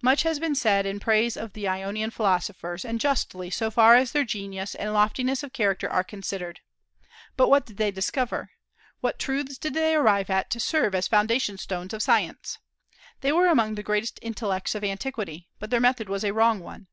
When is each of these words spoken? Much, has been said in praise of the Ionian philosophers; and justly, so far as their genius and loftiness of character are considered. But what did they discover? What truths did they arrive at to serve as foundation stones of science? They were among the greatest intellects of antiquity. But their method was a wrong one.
Much, 0.00 0.22
has 0.22 0.38
been 0.38 0.54
said 0.54 0.86
in 0.86 1.00
praise 1.00 1.36
of 1.36 1.52
the 1.52 1.66
Ionian 1.66 2.08
philosophers; 2.12 2.84
and 2.84 3.00
justly, 3.00 3.50
so 3.50 3.72
far 3.72 3.96
as 3.96 4.12
their 4.12 4.22
genius 4.22 4.76
and 4.76 4.92
loftiness 4.92 5.42
of 5.42 5.52
character 5.52 5.90
are 5.90 6.04
considered. 6.04 6.60
But 7.36 7.48
what 7.48 7.66
did 7.66 7.76
they 7.76 7.90
discover? 7.90 8.52
What 9.00 9.18
truths 9.18 9.58
did 9.58 9.74
they 9.74 9.96
arrive 9.96 10.30
at 10.30 10.48
to 10.50 10.60
serve 10.60 10.94
as 10.94 11.08
foundation 11.08 11.58
stones 11.58 11.92
of 11.92 12.04
science? 12.04 12.58
They 13.20 13.32
were 13.32 13.48
among 13.48 13.74
the 13.74 13.82
greatest 13.82 14.20
intellects 14.22 14.76
of 14.76 14.84
antiquity. 14.84 15.48
But 15.58 15.70
their 15.70 15.80
method 15.80 16.08
was 16.08 16.22
a 16.22 16.30
wrong 16.32 16.60
one. 16.60 16.86